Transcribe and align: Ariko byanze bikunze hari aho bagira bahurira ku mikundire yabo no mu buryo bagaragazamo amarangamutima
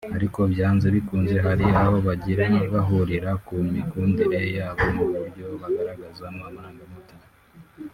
Ariko 0.17 0.39
byanze 0.53 0.87
bikunze 0.95 1.35
hari 1.45 1.65
aho 1.81 1.95
bagira 2.07 2.43
bahurira 2.73 3.31
ku 3.45 3.55
mikundire 3.71 4.39
yabo 4.57 4.85
no 4.93 5.01
mu 5.09 5.15
buryo 5.23 5.45
bagaragazamo 5.61 6.41
amarangamutima 6.49 7.25